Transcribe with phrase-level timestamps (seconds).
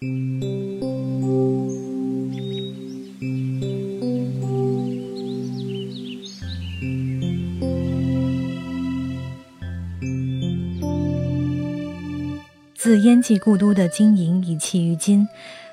[0.00, 0.06] 自
[13.00, 15.26] 燕蓟故都的经营已弃于今，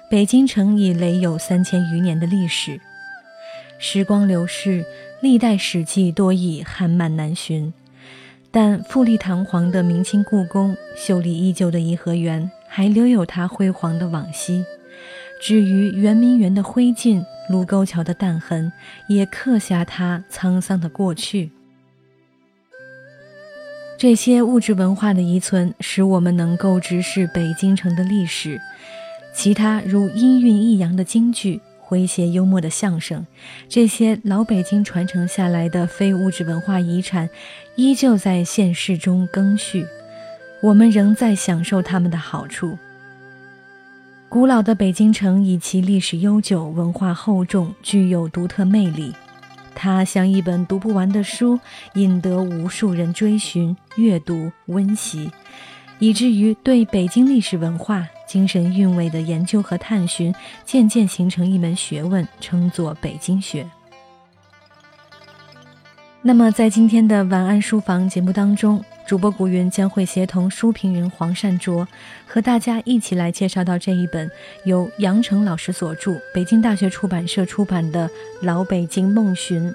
[0.10, 2.82] 北京城已累有三千余年的历史。
[3.78, 4.84] 时光流逝，
[5.22, 7.72] 历代史记多已寒漫难寻，
[8.50, 14.66] 但富丽堂皇的明清故宫、秀丽依旧的颐和园，还留有它辉煌的往昔。
[15.42, 18.70] 至于圆明园的灰烬、卢沟桥的弹痕，
[19.08, 21.52] 也刻下它沧桑的过去。
[23.98, 28.60] 这些物质文化的遗存，使我们能够直视北京城的历史。
[29.34, 33.26] 其他如音韵抑扬的京剧、诙谐幽默的相声，
[33.70, 37.30] 这些老北京传承下来的非物质文化遗产，
[37.78, 39.86] 依旧在现世中更续。
[40.62, 42.78] 我们仍在享受它们的好处。
[44.28, 49.14] 古老的北京城以其历史悠久、文化厚重，具有独特魅力。
[49.74, 51.60] 它像一本读不完的书，
[51.94, 55.30] 引得无数人追寻、阅读、温习，
[56.00, 60.34] 以至于对北京历史文化精神韵味的研究和探寻，
[60.66, 63.68] 渐渐形成一门学问，称作北京学。
[66.22, 71.88] 那么，在今天的晚安书房节目当中，主播古云将会协同书评人黄善卓，
[72.26, 74.30] 和大家一起来介绍到这一本
[74.64, 78.10] 由杨成老师所著、北京大学出版社出版的
[78.42, 79.70] 《老北京梦寻》。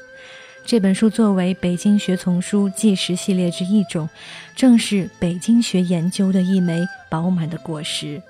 [0.65, 4.09] 这本书作为北京学丛书纪实系列之一种，
[4.57, 8.21] 正是北京学研究的一枚饱满的果实。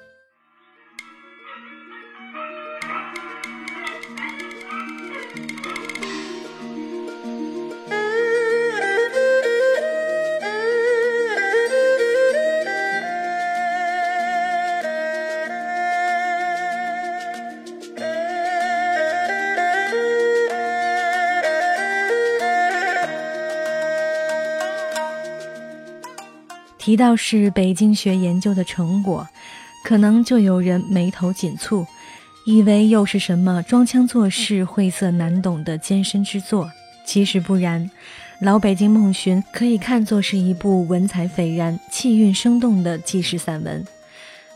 [26.80, 29.28] 提到是北京学研究的成果，
[29.84, 31.86] 可能就有人眉头紧蹙，
[32.46, 36.70] 以为又是什么装腔作势、晦涩难懂的艰深之作。
[37.04, 37.84] 其实不然，
[38.41, 43.84] 《老北京梦寻》可以看作是一部文采斐然、气韵生动的纪实散文。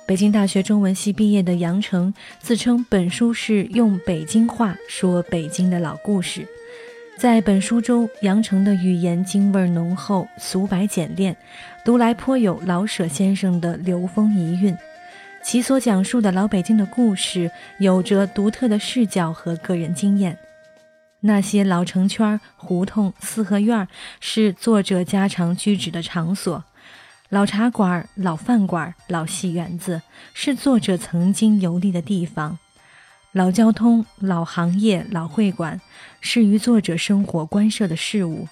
[0.07, 6.49] 北京大学中文系毕业的杨成自称，本书是用北京话说北京的老故事。
[7.17, 11.35] 在本书中，杨成的语言京味浓厚，俗白简练，
[11.85, 14.77] 读来颇有老舍先生的流风遗韵。
[15.43, 20.37] 其所讲述的老北京的故事，有着独特的视角和个人经验。
[21.21, 23.87] 那些老城圈、胡同、四合院，
[24.21, 26.61] 是作者家常居止的场所；
[27.31, 30.03] 老茶馆、老饭馆、老戏园子，
[30.35, 32.59] 是作者曾经游历的地方。
[33.35, 35.81] 老交通、老行业、老会馆，
[36.21, 38.47] 是于作者生活关涉的事物；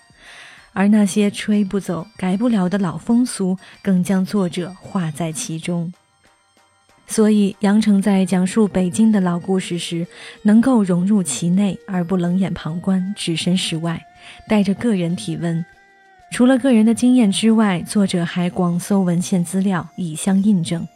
[0.72, 5.92] 而那些吹不走、改不了的老风俗，更将作者画在其中。
[7.06, 10.04] 所以，杨成在讲述北京的老故事时，
[10.42, 14.02] 能够融入其内，而不冷眼旁观、置身事外，
[14.48, 15.64] 带着个人体温。
[16.32, 20.88] 除了个人的经验之外，作者还广搜文献资料，以相印证。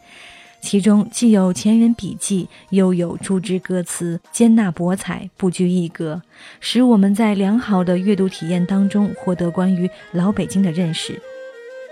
[0.61, 6.21] 其中既有前人笔记，又有诸之歌词，兼纳博采，不拘一格，
[6.59, 11.21] 使我们在良好的阅读体验当中获得关于老北京的认识。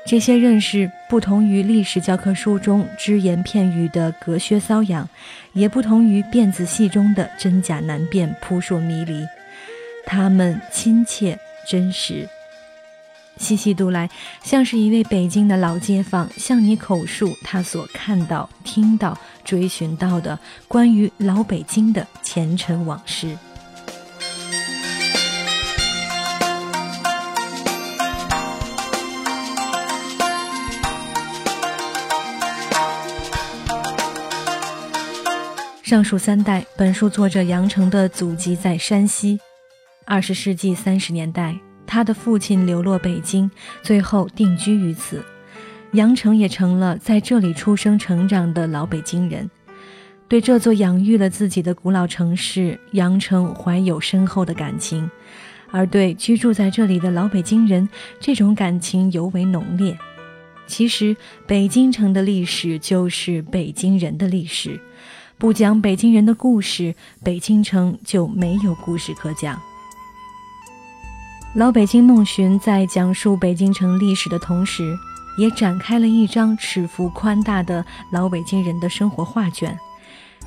[0.06, 5.08] 这些认识不同于历史教科书中只言片语的隔靴搔痒，
[5.53, 9.26] 也不同于辫子戏中的真假难辨、扑朔迷离，
[10.06, 12.28] 它们亲切真实。
[13.38, 14.09] 细细读来，
[14.44, 23.38] 像是一位北京的老街坊向你口述他所看到、听到、追寻到的关于老北京的前尘往事。
[35.84, 39.40] 上述三代，本书作者杨成的祖籍在山西，
[40.03, 41.55] 二十世纪三十年代。
[41.96, 43.50] 他的父亲流落北京，
[43.82, 45.24] 最后定居于此，
[45.94, 49.50] 杨成也成了在这里出生成长的老北京人。
[50.28, 55.09] 对这座养育了自己的古老城市，杨成怀有深厚的感情，
[55.72, 57.88] 而对居住在这里的老北京人，
[58.20, 59.98] 这种感情尤为浓烈。
[60.68, 61.16] 其实，
[61.48, 64.78] 北京城的历史就是北京人的历史，
[65.38, 66.94] 不讲北京人的故事，
[67.24, 69.58] 北京城就没有故事可讲。
[71.55, 74.93] 老北京梦寻在讲述北京城历史的同时，
[75.37, 79.73] 也展开了一张尺幅宽大的老北京人的生活画卷，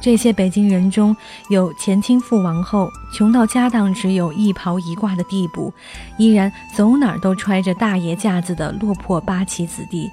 [0.02, 1.16] 这些北京人中
[1.48, 5.72] 有前清父王后，穷到家当只有一袍一褂的地步，
[6.18, 10.10] 依然走哪儿都揣着大爷架子的落魄八旗子弟；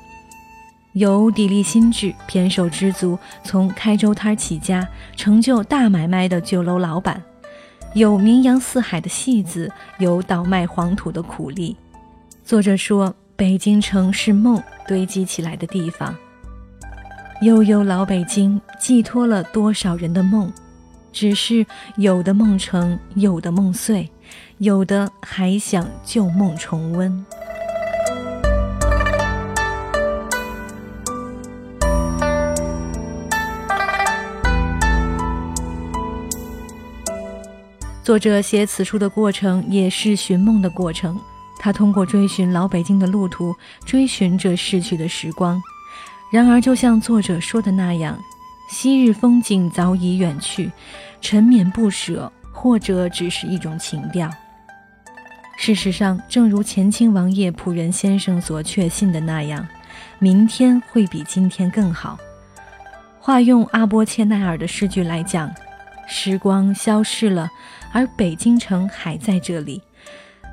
[0.93, 4.87] 有砥砺心智、胼手知足，从开粥摊起家
[5.17, 7.17] 成就大买卖的酒楼老板；
[7.95, 11.77] 有名扬四海的戏子，有倒卖黄土的苦力。
[12.43, 16.13] 作者说，北京城是梦堆积起来的地方。
[17.41, 20.51] 悠悠老北京，寄托了多少人的梦？
[21.13, 21.65] 只是
[21.95, 24.11] 有的梦成，有的梦碎，
[24.57, 27.25] 有的还想旧梦重温。
[38.05, 41.19] 作者写此书的过程，也是寻梦的过程。
[41.57, 43.51] 他通过追寻老北京的路途，
[43.83, 45.59] 追寻着逝去的时光。
[46.31, 48.15] 然而，就像作者说的那样，
[48.69, 50.71] 昔日风景早已远去，
[51.19, 54.29] 沉湎不舍，或者只是一种情调。
[55.57, 59.67] 事实上，正如前清王爷仆人先生所确信的那样，
[60.19, 62.19] 明天会比今天更好。
[63.19, 65.51] 化用阿波切奈尔的诗句来讲，
[66.07, 67.49] 时光消逝了，
[67.91, 69.81] 而北京城还在这里，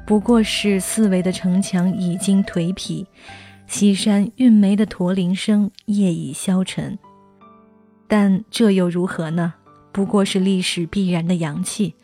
[0.07, 3.07] 不过是四围的城墙已经颓圮。
[3.67, 6.99] 西山运煤的驼铃声夜已消沉，
[8.07, 9.55] 但这又如何呢？
[9.93, 11.95] 不过是历史必然的阳气。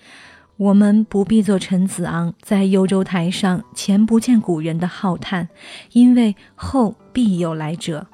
[0.57, 5.49] 我们不必做陈子昂在幽州台上前不见古人的浩叹，
[5.93, 8.07] 因为后必有来者。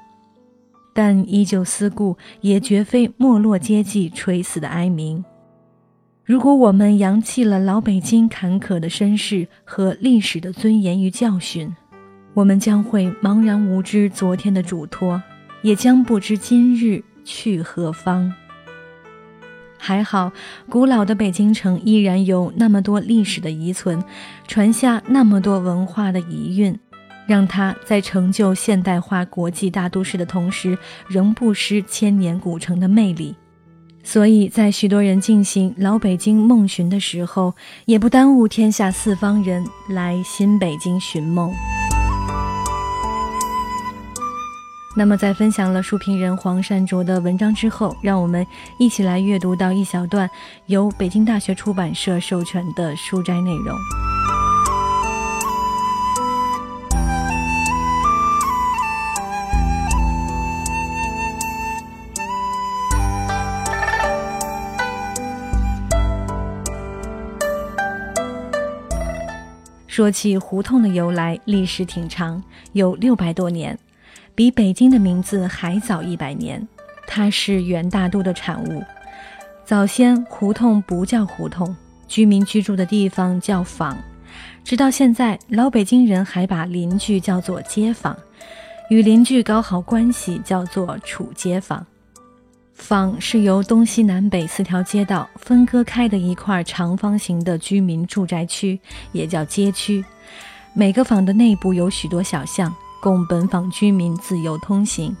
[0.95, 5.25] 但依旧思故，也绝非没落阶级垂死的哀鸣。
[6.23, 11.75] 如果我们扬弃了老北京坎坷的身世和历史的尊严与教训，
[12.33, 15.21] 我们将会茫然无知昨天的嘱托，
[15.61, 18.33] 也将不知今日去何方。
[19.77, 20.31] 还好，
[20.67, 24.01] 古老的北京城依然有那么多历史的遗存，
[24.47, 26.79] 传下那么多文化的遗韵，
[27.27, 30.77] 让它在成就现代化国际大都市的同时，
[31.07, 33.35] 仍不失千年古城的魅力。
[34.03, 37.55] 所以在许多人进行老北京梦寻的时候，
[37.85, 41.51] 也不耽误天下四方人来新北京寻梦。
[44.97, 48.45] 那么，在分享了书评人黄善卓的文章之后，让我们
[48.79, 50.29] 一起来阅读到一小段
[50.67, 53.75] 由北京大学出版社授权的书斋内容。
[69.95, 72.43] 说起胡同的由来，历史挺长，
[72.73, 73.79] 有六百多年。
[74.35, 76.67] 比北京的名字还早一百年，
[77.07, 78.83] 它是元大都的产物。
[79.63, 81.73] 早先胡同不叫胡同，
[82.09, 83.97] 居民居住的地方叫坊。
[84.65, 88.13] 直到现在，老北京人还把邻居叫做街坊，
[88.89, 91.87] 与邻居搞好关系叫做处街坊。
[92.75, 98.79] 坊是由东西南北四条街道分割开的一块长方形的居民住宅区，
[99.11, 100.05] 也叫街区。
[100.73, 102.73] 每个坊的内部有许多小巷。
[103.01, 105.15] 供本坊居民自由通行，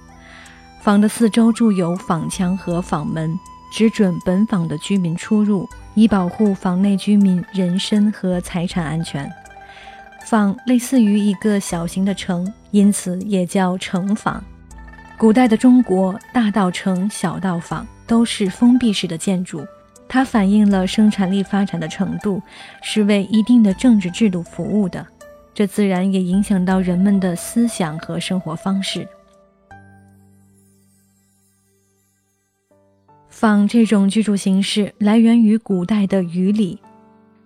[0.81, 3.37] 坊的四周筑有坊墙和坊门，
[3.71, 9.31] 只准本坊的居民出入，以保护坊内居民人身和财产安全。
[10.25, 14.43] 坊类似于一个小型的城，因此也叫城坊。
[15.17, 19.65] 古代的中国，大道城、小道坊都是封闭式的建筑，
[20.09, 22.41] 它反映了生产力发展的程度，
[22.81, 25.05] 是为一定的政治制度服务的。
[25.53, 29.07] 这自然也影响到人们的思想和生活方式。
[33.29, 36.77] 坊这种居住形式来源于古代的舆礼，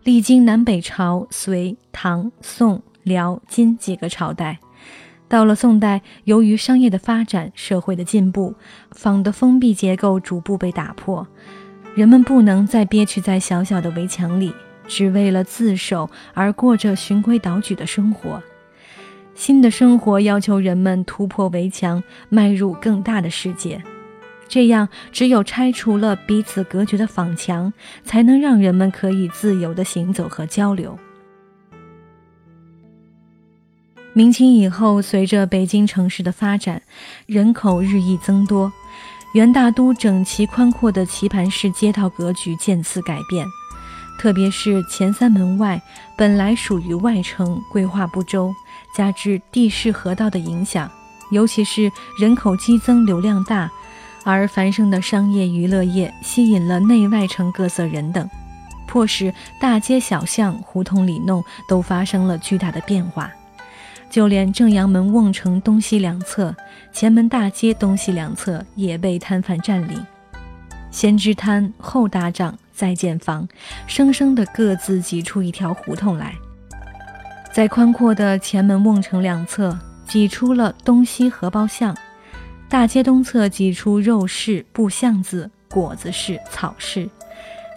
[0.03, 4.59] 历经南北朝、隋、唐、宋、辽、金几个朝代，
[5.29, 8.55] 到了宋代，由于商业的发展、社会的进步，
[8.91, 11.25] 坊的封闭结构逐步被打破，
[11.95, 14.53] 人们不能再憋屈在小小的围墙里。
[14.87, 18.41] 只为了自守而过着循规蹈矩的生活，
[19.35, 23.79] 新的生活要求人们突破围墙，迈入更大的世界。
[24.47, 27.71] 这样，只有拆除了彼此隔绝的坊墙，
[28.03, 30.97] 才能让人们可以自由地行走和交流。
[34.19, 36.81] 明清以后，随着北京城市的发展，
[37.25, 38.69] 人口日益增多，
[39.31, 43.47] 元大都整齐宽阔的棋盘式街道格局渐次改变。
[44.19, 45.81] 特别是前三门外
[46.17, 48.53] 本来属于外城，规划不周，
[48.93, 50.91] 加之地势河道的影响，
[51.31, 53.71] 尤其是人口激增、流量大，
[54.25, 58.29] 而繁盛的商业娱乐业吸引了内外城各色人等，
[58.85, 63.31] 迫使大街小巷、胡同里弄都发生了巨大的变化。
[64.09, 66.55] 就连正阳门瓮城东西两侧、
[66.91, 70.03] 前门大街东西两侧也被摊贩占领，
[70.89, 73.47] 先支摊后搭帐再建房，
[73.85, 76.33] 生生的各自挤出一条胡同来。
[77.53, 81.93] 在宽阔的前门瓮城两侧，挤出了东西荷包巷；
[82.67, 87.07] 大街东侧挤出肉市、布巷子、果子市、草市；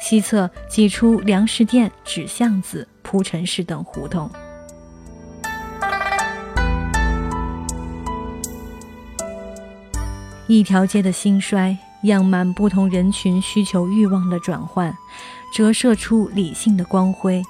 [0.01, 4.31] 西侧挤出粮食店、纸巷子、铺陈市等胡同。
[10.47, 14.95] 一条街的兴衰，样满不同人群需求欲望的转换，
[15.55, 17.43] 折射出理性的光辉。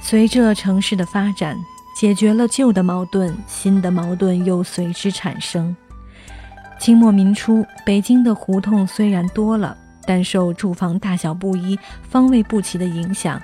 [0.00, 1.56] 随着城市的发展，
[1.94, 5.76] 解决了旧的矛盾，新的矛盾又随之产生。
[6.78, 13.40] 清末民初，北京的胡同虽然多了，但受住房大小不一、方位不齐的影响。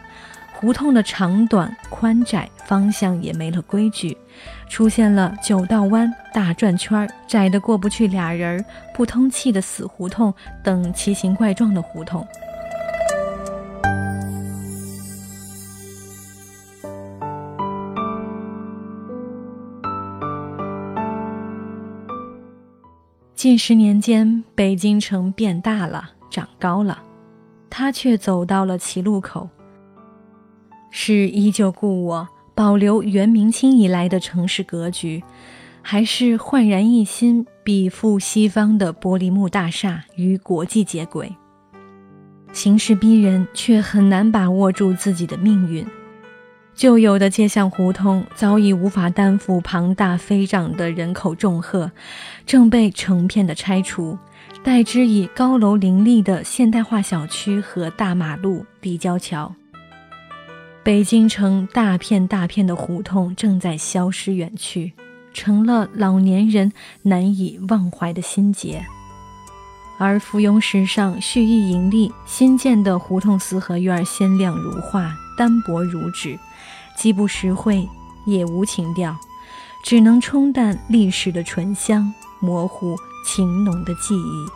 [0.53, 4.17] 胡同的长短、宽窄、方向也没了规矩，
[4.69, 12.27] 出现了九道弯、大转圈、窄的过不去俩人、不通气的死胡同等奇形怪状的胡同。
[23.35, 27.03] 近十年间，北京城变大了，长高了，
[27.69, 29.49] 他却走到了歧路口。
[30.93, 32.29] 是依旧故我，
[32.63, 35.21] 保留元明清以来的城市格局，
[35.83, 41.35] 还是焕然一新，比附西方的玻璃幕大厦与国际接轨？
[42.53, 45.85] 形势逼人，却很难把握住自己的命运。
[46.73, 51.91] 旧有的街巷胡同早已无法担负庞大飞涨的人口重荷，
[52.47, 54.17] 正被成片的拆除，
[54.63, 59.53] 代之以高楼林立的现代化小区和大马路、立交桥。
[60.85, 64.93] 北京城大片大片的胡同正在消失远去，
[65.33, 66.73] 成了老年人
[67.03, 68.85] 难以忘怀的心结。
[69.97, 76.37] 而芙蓉时尚、蓄意盈利新建的胡同四合院，鲜亮如画，单薄如纸，
[76.97, 77.89] 既不实惠，
[78.27, 79.17] 也无情调，
[79.85, 84.49] 只能冲淡历史的醇香，模糊情浓的记忆。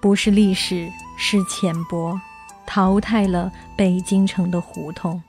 [0.00, 2.20] 不是历史，是浅薄。
[2.66, 5.22] 淘汰了北京城的胡同。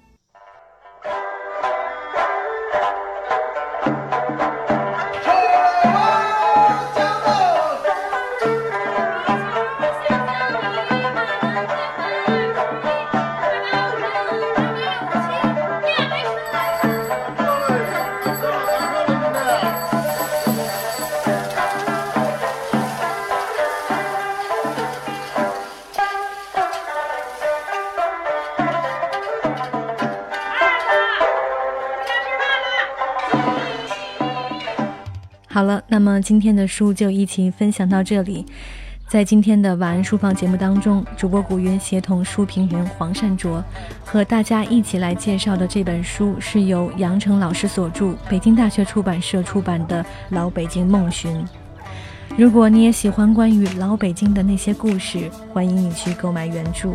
[35.95, 38.45] 那么今天的书就一起分享到这里。
[39.07, 43.63] 在今天的晚安书房节目当中，主播古云协同书评人黄善卓，
[44.03, 51.33] 和大家一起来介绍的这本书是由杨成老师所著，北京大学出版社出版的《老北京梦寻》。
[52.35, 56.89] 如果你也喜欢关于老北京的那些故事，欢迎你去购买原著。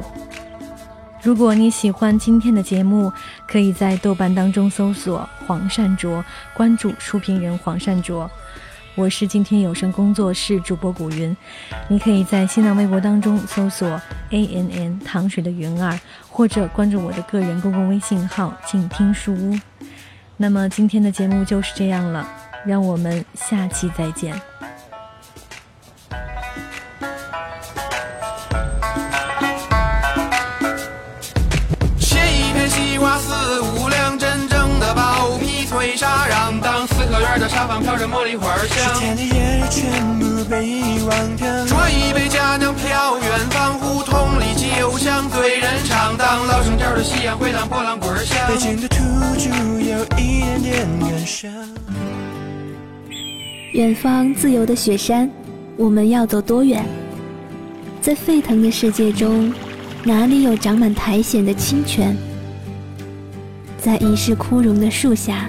[1.23, 3.11] 如果你喜欢今天的节目，
[3.49, 8.31] 可以在豆瓣当中搜索黄善卓，关注书评人黄善卓。
[8.97, 11.35] 我是今天有声工作室主播古云，
[11.89, 13.89] 你可以在新浪微博当中搜索
[14.31, 19.59] A N N 糖水的云儿，或者关注我的个人公共微信号静听书屋。
[20.37, 22.29] 那么今天的节目就是这样了，
[22.67, 24.35] 让我们下期再见。
[37.39, 41.47] 的沙发飘着茉莉花香，天的夜全部被遗忘掉。
[41.67, 48.37] 端一杯佳酿飘远方，胡同里酒香对人唱，当老城调的夕阳回荡波浪滚响。
[48.49, 48.97] 北京的土
[49.39, 49.49] 著
[49.81, 51.51] 有一点点感伤。
[53.73, 55.31] 远方自由的雪山，
[55.77, 56.85] 我们要走多远？
[58.03, 59.53] 在沸腾的世界中，
[60.03, 62.17] 哪里有长满苔藓的清泉？
[63.79, 65.49] 在已是枯荣的树下。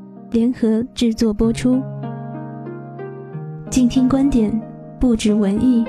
[0.31, 1.81] 联合制作播出，
[3.69, 4.49] 静听观点，
[4.97, 5.83] 不止文艺。